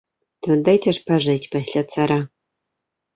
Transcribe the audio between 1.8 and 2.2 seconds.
цара!